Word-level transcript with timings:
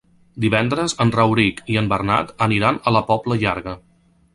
Divendres 0.45 0.95
en 1.05 1.11
Rauric 1.17 1.63
i 1.75 1.79
en 1.83 1.93
Bernat 1.95 2.35
aniran 2.49 2.81
a 2.93 2.99
la 2.99 3.07
Pobla 3.13 3.43
Llarga. 3.47 3.81